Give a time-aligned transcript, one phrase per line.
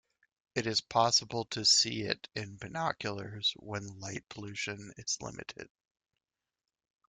[0.55, 5.69] It is possible to see it in binoculars when light pollution is limited.